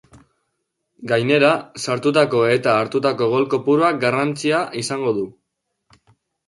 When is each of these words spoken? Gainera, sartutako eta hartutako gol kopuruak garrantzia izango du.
Gainera, 1.11 1.51
sartutako 1.83 2.41
eta 2.55 2.73
hartutako 2.81 3.31
gol 3.35 3.47
kopuruak 3.55 4.01
garrantzia 4.07 4.67
izango 4.85 5.19
du. 5.21 5.33